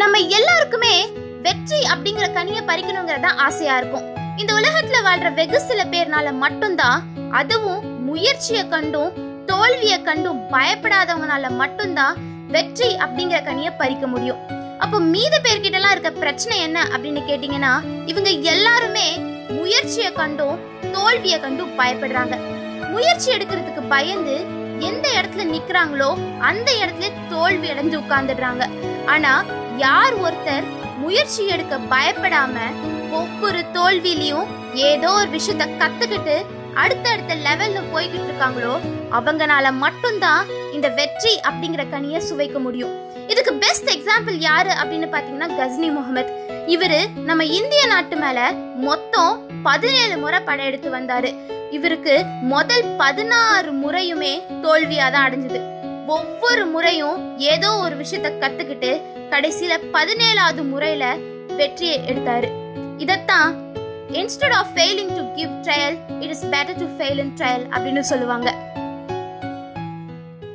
[0.00, 0.94] நம்ம எல்லாருக்குமே
[1.44, 4.06] வெற்றி அப்படிங்கிற கனியை பறிக்கணுங்கிறதா ஆசையா இருக்கும்.
[4.40, 7.04] இந்த உலகத்துல வாழ்ற வெகு சில பேர்னால மட்டும்தான்
[7.40, 9.14] அதுவும் முயற்சியை கண்டும்
[9.46, 12.18] தோல்வியை கண்டும் பயப்படாதவங்கனால மட்டும்தான்
[12.54, 14.42] வெற்றி அப்படிங்கிற கனியை பறிக்க முடியும்.
[14.78, 17.72] அப்போ மீத பேர்கிட்ட எல்லாம் இருக்க பிரச்சனை என்ன அப்படின்னு கேட்டீங்கன்னா
[18.06, 19.08] இவங்க எல்லாருமே
[19.60, 20.58] முயற்சியை கண்டும்
[20.96, 22.36] தோல்வியை கண்டும் பயப்படுறாங்க.
[22.94, 24.36] முயற்சி எடுக்கிறதுக்கு பயந்து
[24.88, 26.10] எந்த இடத்துல நிக்கிறாங்களோ
[26.48, 28.64] அந்த இடத்துல தோல்வி அடைஞ்சு உட்கார்ந்துடுறாங்க.
[29.06, 29.32] ஆனா
[29.76, 30.66] யார் ஒருத்தர்
[30.98, 32.56] முயற்சி எடுக்க பயப்படாம
[33.10, 36.36] ஒவ்வொரு தோல்வியிலையும் ஏதோ ஒரு விஷயத்த கத்துக்கிட்டு
[36.74, 38.74] அடுத்தடுத்த லெவல்ல போய்கிட்டு இருக்காங்களோ
[39.12, 42.94] அவங்கனால மட்டும்தான் இந்த வெற்றி அப்படிங்கிற கனியை சுவைக்க முடியும்.
[43.26, 46.32] இதுக்கு பெஸ்ட் எக்ஸாம்பிள் யாரு அப்படின்னு பாத்தீங்கன்னா கஸ்னி முகமது.
[46.66, 51.34] இவரு நம்ம இந்திய நாட்டு மேல மொத்தம் பதினேழு முறை படையெடுத்து வந்தாரு.
[51.70, 55.60] இவருக்கு முதல் பதினாறு முறையுமே தோல்வியா தான் அடைஞ்சது.
[56.06, 58.90] ஒவ்வொரு முறையும் ஏதோ ஒரு விஷயத்த கத்துக்கிட்டு
[59.30, 61.16] கடைசியில பதினேழாவது முறையில
[61.56, 62.48] வெற்றியை எடுத்தாரு.
[62.98, 63.48] இதத்தான்
[64.12, 68.50] instead of failing to give trial it is better to fail in trial அப்படின்னு சொல்லுவாங்க.